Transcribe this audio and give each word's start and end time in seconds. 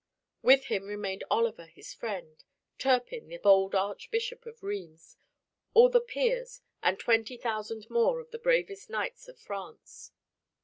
With 0.41 0.63
him 0.63 0.85
remained 0.87 1.23
Oliver 1.29 1.67
his 1.67 1.93
friend, 1.93 2.43
Turpin, 2.79 3.27
the 3.29 3.37
bold 3.37 3.75
Archbishop 3.75 4.47
of 4.47 4.63
Rheims, 4.63 5.15
all 5.75 5.89
the 5.89 6.01
peers, 6.01 6.61
and 6.81 6.97
twenty 6.97 7.37
thousand 7.37 7.87
more 7.87 8.19
of 8.19 8.31
the 8.31 8.39
bravest 8.39 8.89
knights 8.89 9.27
of 9.27 9.37
France. 9.37 10.09